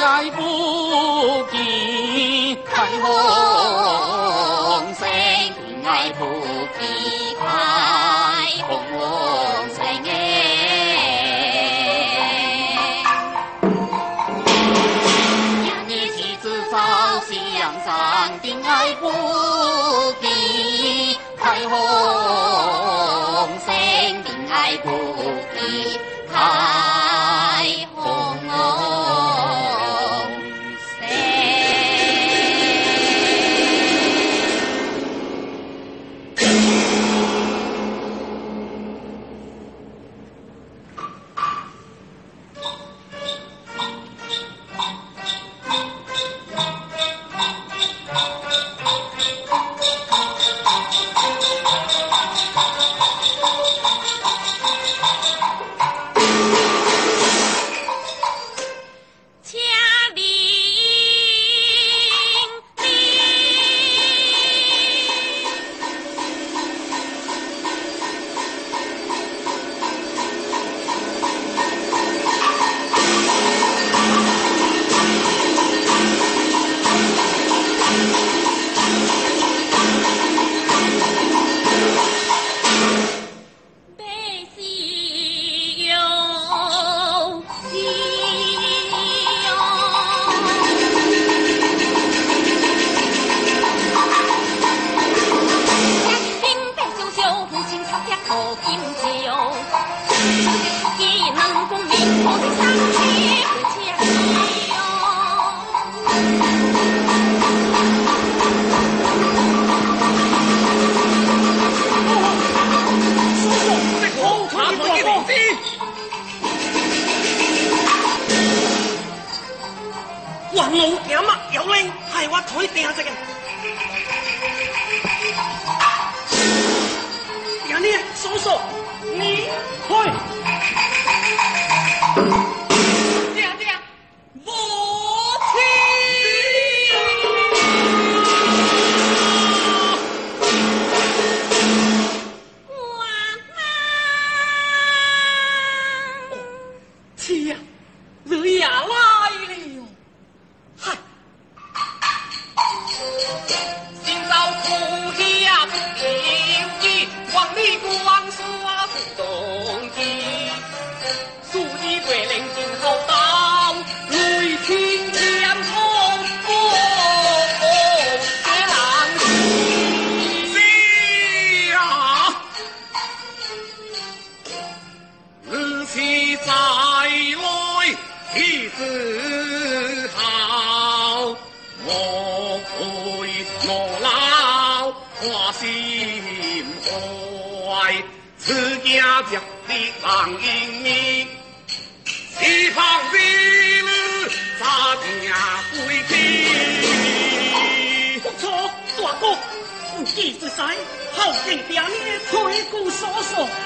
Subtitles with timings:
[0.00, 3.59] 来不及，看我。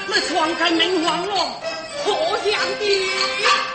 [0.07, 1.49] 那窗开明黄落
[2.03, 3.74] 破相的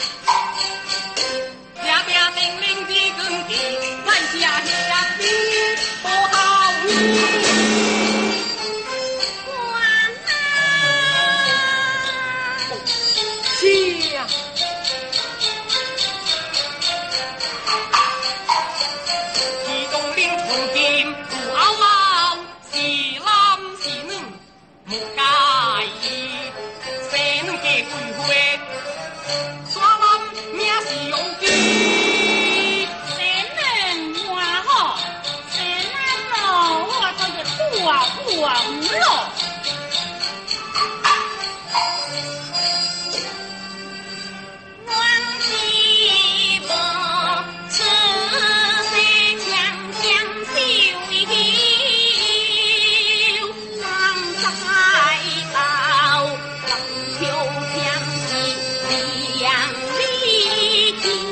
[61.03, 61.30] Thank you.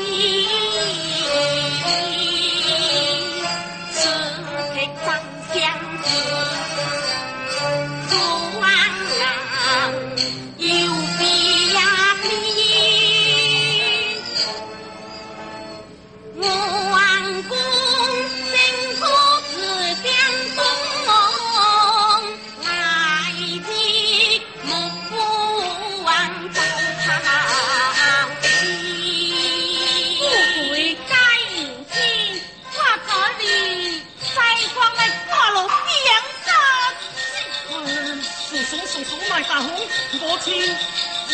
[40.40, 40.52] 亲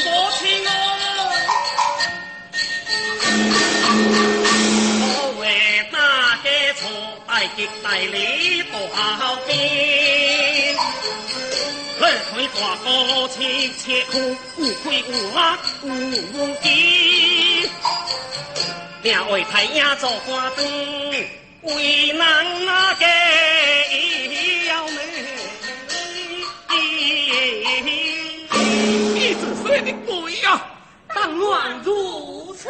[0.04, 0.70] 莫听哦
[5.00, 5.04] 我
[5.40, 5.42] 为
[5.90, 5.96] 那
[6.42, 6.48] 个
[6.80, 6.82] 从
[7.26, 9.34] 爱的带你不大
[19.02, 20.40] 两位太阳做过
[21.62, 23.04] 为难那个
[31.56, 32.68] 但愿如此。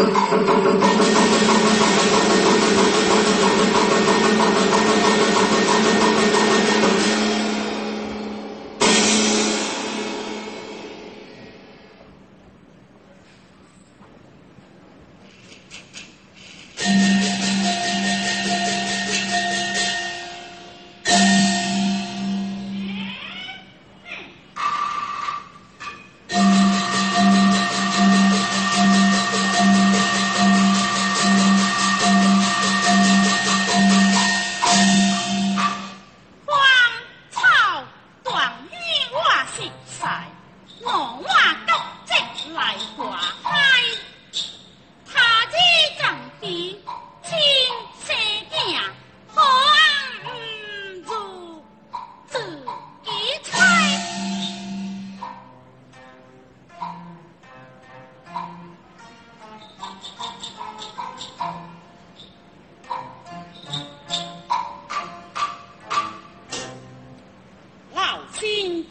[0.00, 1.00] フフフフ。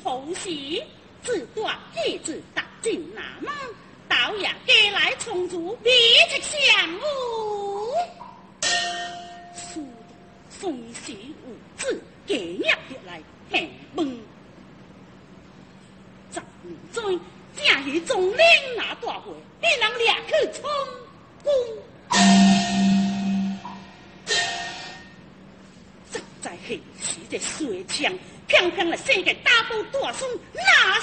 [0.03, 0.49] 好事，
[1.23, 3.53] 自大一子打进那门，
[4.07, 5.89] 导演给来充足，比
[6.29, 6.99] 着羡慕。
[9.53, 9.85] 苏
[10.61, 13.61] 东送五子给娘来反
[13.95, 14.19] 问，
[16.31, 16.43] 正，
[28.59, 30.99] 象征了谁的大包剁松，拿。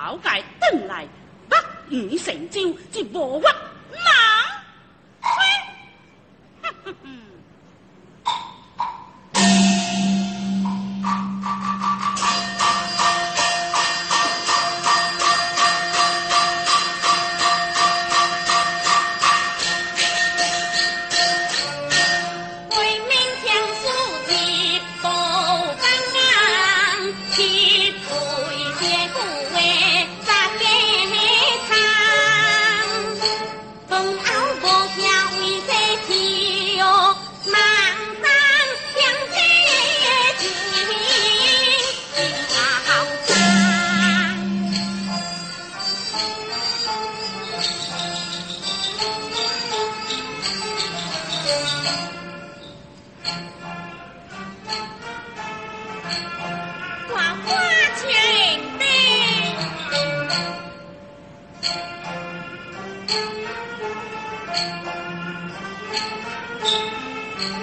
[0.00, 1.06] 草芥登来，
[1.46, 1.54] 不
[1.90, 2.58] 与成招，
[2.90, 3.46] 即无屈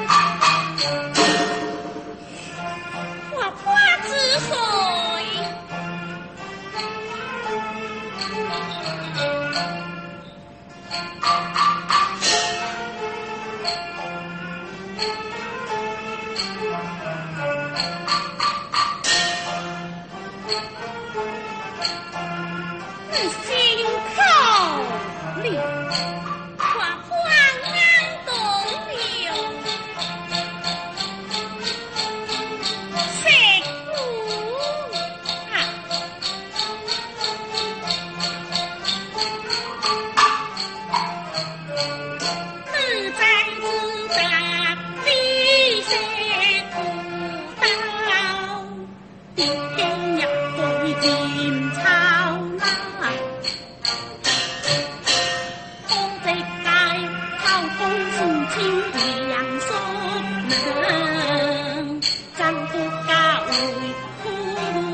[0.07, 0.16] あ！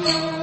[0.03, 0.42] Thank you.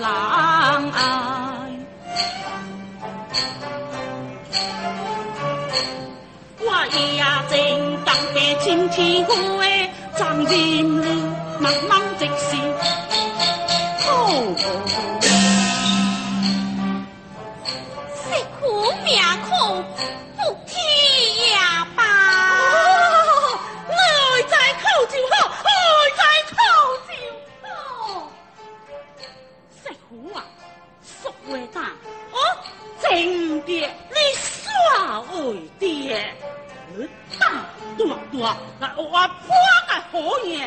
[0.00, 1.00] 郎爱，
[6.60, 9.28] 我一呀正当被轻欺侮，
[10.16, 11.04] 张情路
[11.58, 12.56] 慢慢直是
[14.04, 15.07] 苦。
[38.96, 39.52] 我我不
[39.88, 40.62] 敢吼你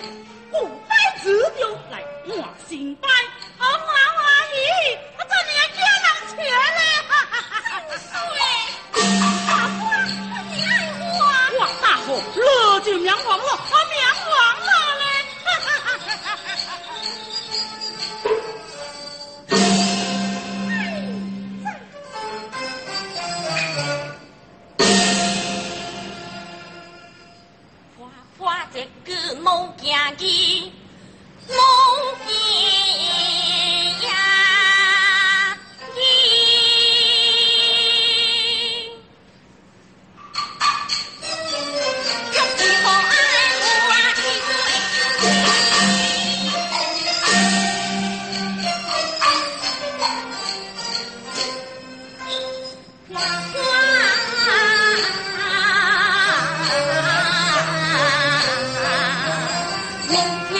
[60.11, 60.50] Yeah.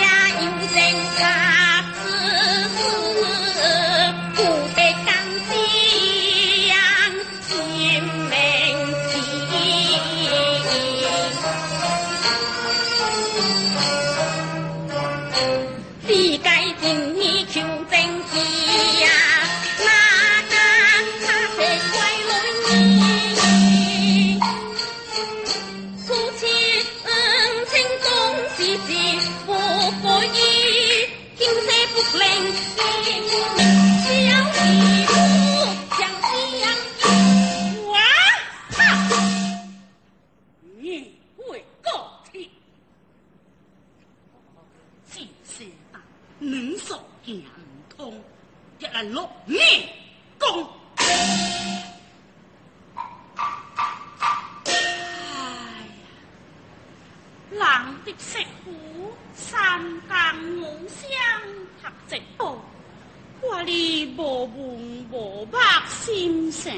[65.13, 66.71] 我把心神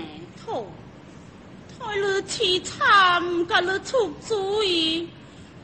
[0.44, 0.66] 痛
[1.78, 5.08] 偷了去参观了出主意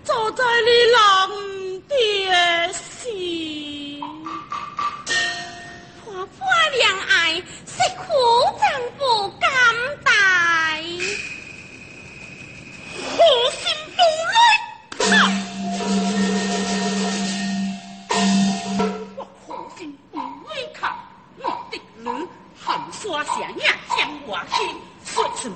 [0.04, 1.28] 坐在你老
[1.88, 4.00] 爹西
[6.06, 6.46] 婆婆
[6.78, 8.14] 两爱是苦
[8.60, 9.50] 战不甘
[10.04, 10.84] 带
[12.94, 13.18] 红
[13.52, 14.59] 心不累
[25.40, 25.56] Watson,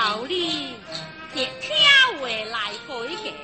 [0.00, 0.76] 道理，
[1.34, 1.76] 别听
[2.18, 3.34] 话来改嫁，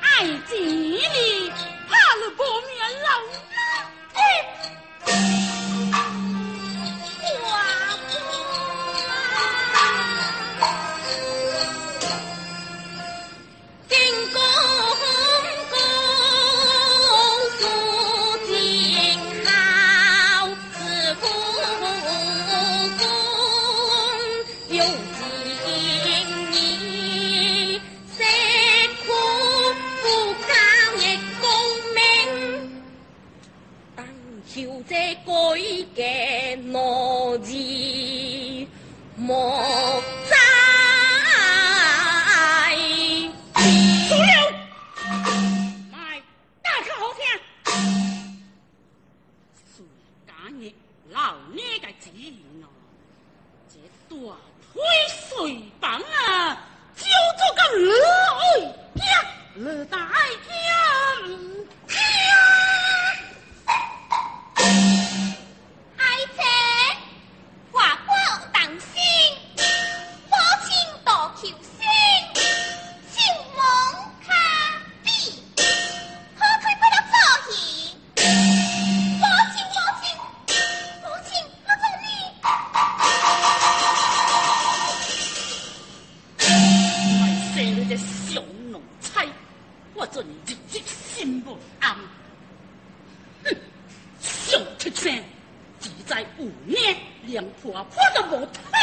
[0.00, 1.50] 爱情你
[1.88, 3.08] 怕了无命老。
[97.34, 98.73] 两婆婆都无他。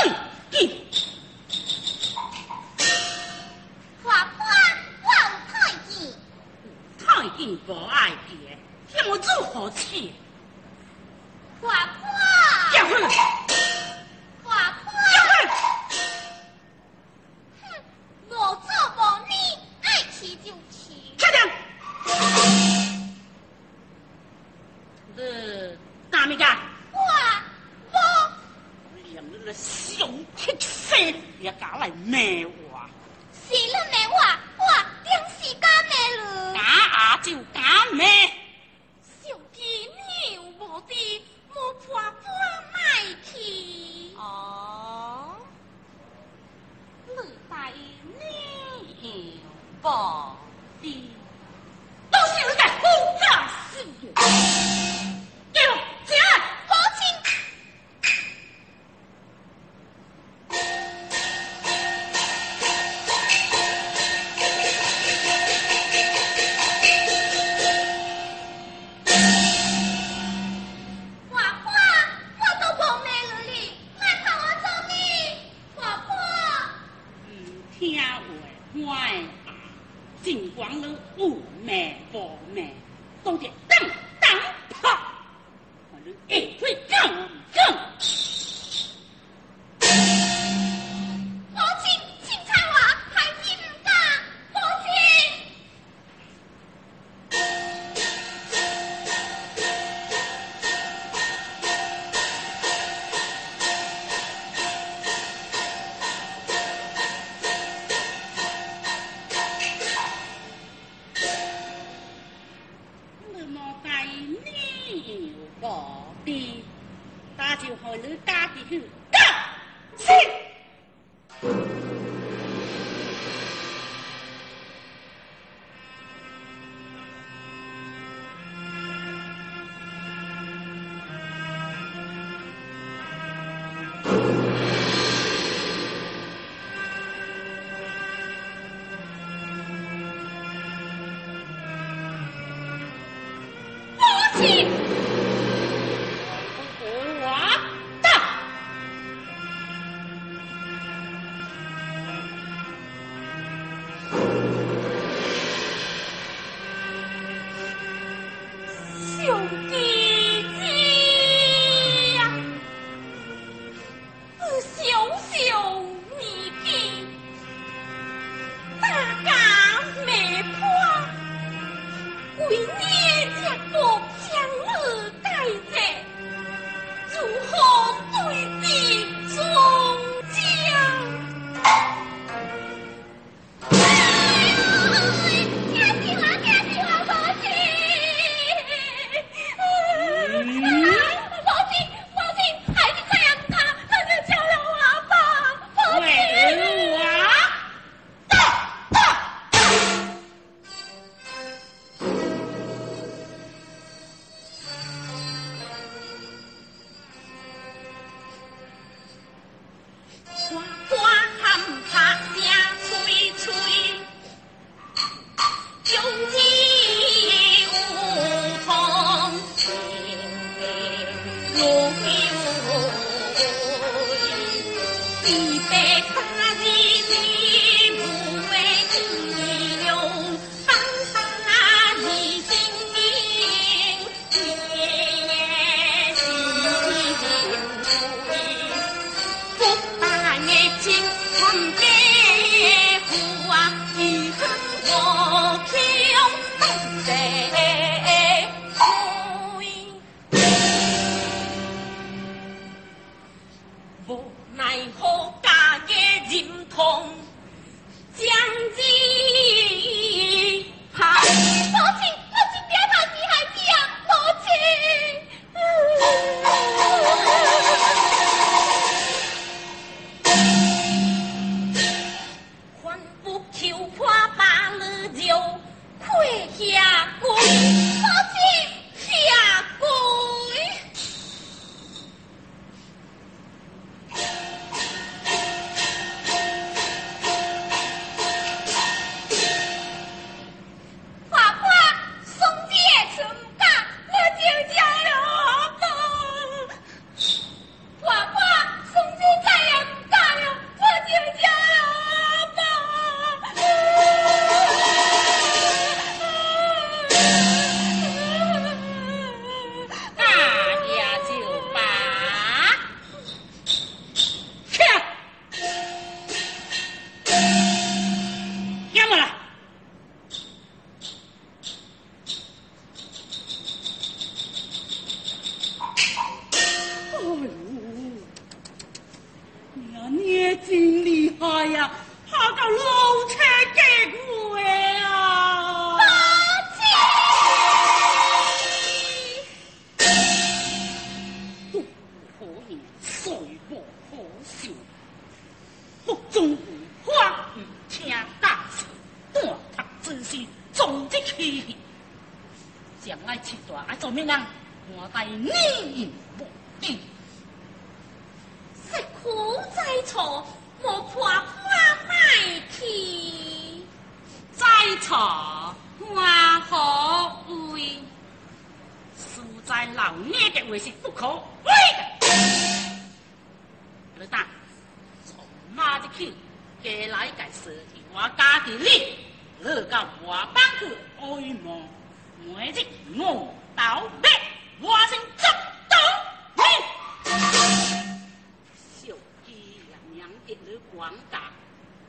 [390.65, 391.51] 的广大，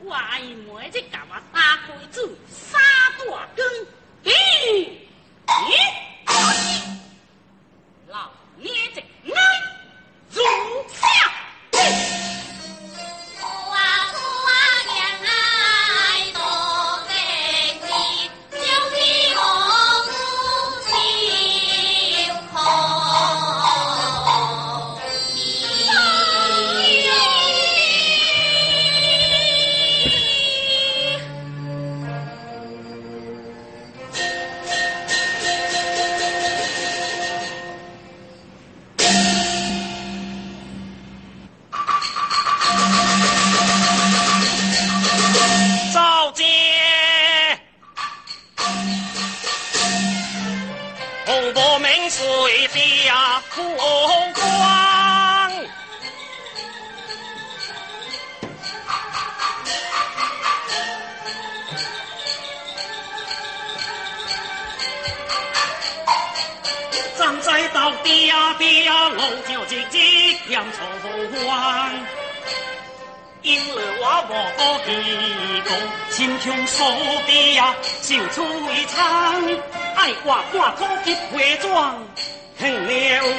[0.01, 2.79] 我爱每只甲嘛大公子杀
[3.19, 3.67] 大根，
[4.25, 5.02] 嘿。
[67.75, 69.99] 到底呀底呀，龙叫姐姐
[70.49, 70.87] 向冲
[71.49, 71.93] 欢。
[73.43, 74.91] 因为我无顾忌
[75.65, 75.71] 讲，
[76.11, 76.87] 心胸所
[77.27, 79.45] 地呀，秀出一场，
[79.97, 82.05] 爱我半土结花妆，
[82.59, 82.91] 很了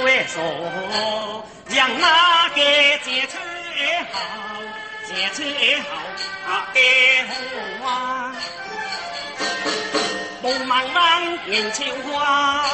[0.04, 2.62] 的说，让那个
[3.06, 3.80] 结出的
[4.12, 4.14] 好，
[5.06, 5.90] 结出的好
[6.52, 6.78] 啊的
[7.82, 8.36] 花，
[10.42, 10.98] 雾茫茫
[11.48, 12.66] 迎秋花。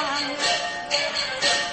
[0.91, 1.68] Thank you.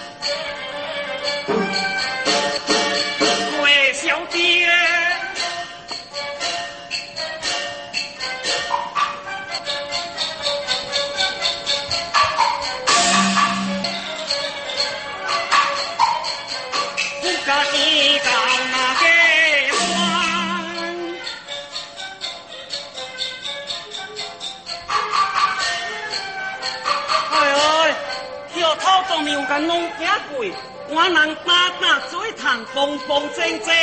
[29.26, 30.52] 草都没有敢弄假贵，
[30.88, 33.74] 我人打打水塘，蹦蹦正正，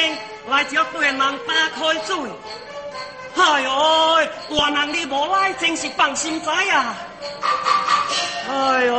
[0.49, 1.25] 来叫别人打
[1.75, 2.15] 开嘴。
[3.36, 3.71] 哎呦，
[4.49, 6.95] 我人你无来，真是放心仔啊！
[8.49, 8.95] 哎呦，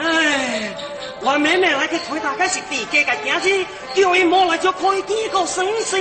[0.00, 0.74] 哎，
[1.20, 5.96] 我妹妹来去推大概是地家个囝子，叫伊莫来就可以见个生死。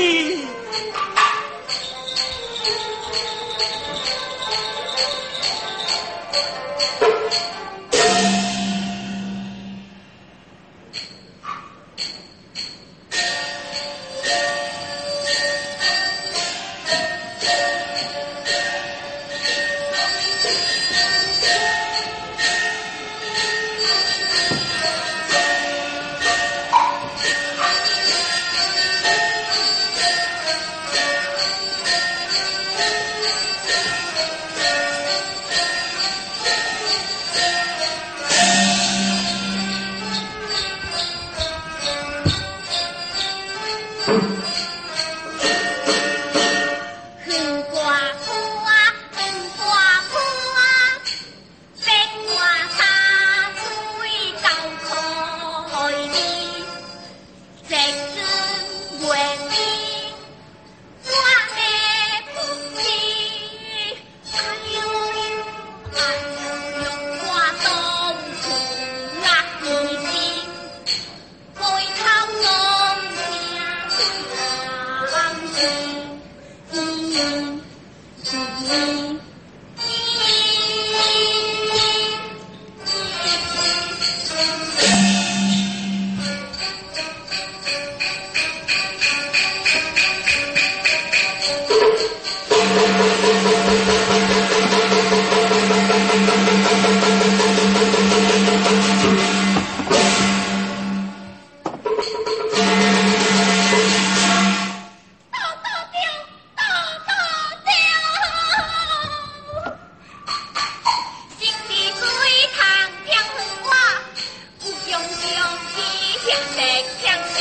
[116.31, 116.59] 强敌
[117.03, 117.37] 强敌，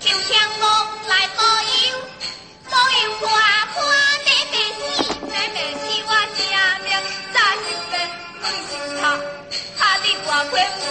[0.00, 0.64] 求强望
[1.06, 1.68] 来保佑，
[2.70, 3.28] 保佑花
[3.74, 3.76] 花
[4.24, 4.80] 妹妹死，
[5.26, 6.50] 妹妹死我家
[6.82, 6.88] 命，
[7.34, 7.94] 早是被
[8.40, 9.02] 鬼心头，
[9.78, 10.82] 怕你我快我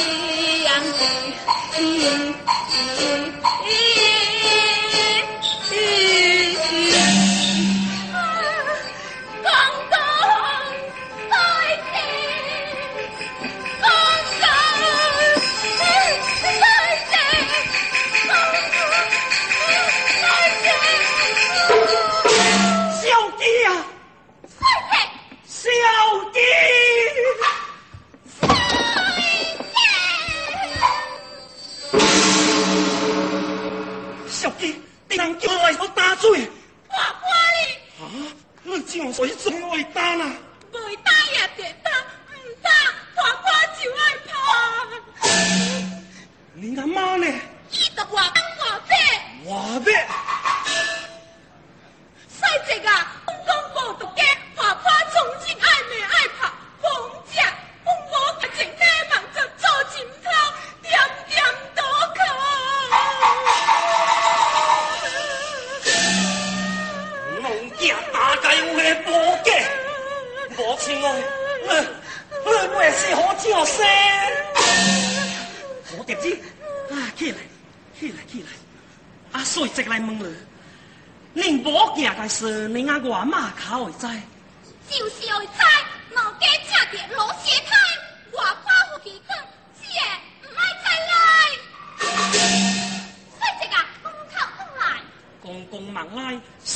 [0.00, 0.21] 儿是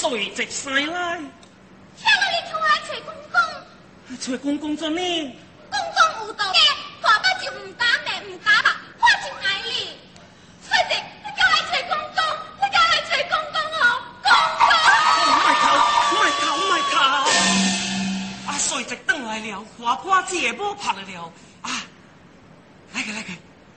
[0.09, 1.19] 水直使来，
[1.97, 3.37] 听了你出来找公公，
[4.21, 5.35] 找公公做咩？
[5.69, 6.59] 公公有道理，
[7.03, 9.99] 大把就唔敢骂唔敢骂，我就爱你。
[10.63, 10.95] 水直，
[11.25, 12.23] 你叫来找公公，
[12.63, 13.85] 你叫来找公公哦，
[14.23, 14.31] 公
[14.61, 14.65] 公。
[15.43, 15.67] 卖头，
[16.15, 16.97] 卖头，卖头！
[18.47, 21.33] 阿水直转来了，花花子也无拍了了。
[21.63, 21.83] 啊，
[22.95, 23.33] 来个来个，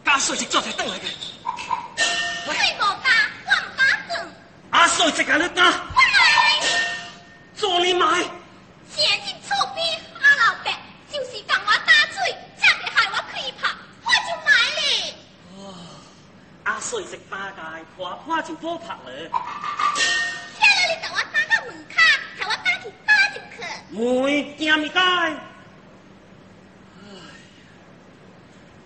[0.06, 1.08] 加水直做才转来个。
[1.08, 3.10] 你无打，
[3.48, 4.28] 我唔打转，
[4.70, 5.89] 阿水直啊，你打，
[7.90, 8.06] 你买。
[8.96, 10.72] 前进厝边阿老伯，
[11.12, 13.68] 就是共我打水，才会害我开拍，
[14.04, 14.82] 我就买你。
[15.58, 15.74] 哦，
[16.66, 19.00] 阿水直打界，花花就无拍了。
[19.08, 21.96] 听了你共我打到门口，
[22.38, 23.60] 害我打去打入去。
[23.98, 25.02] 妹，惊咪该？
[25.02, 25.40] 唉，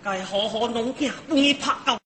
[0.01, 1.99] 该好好农囝，帮伊拍到。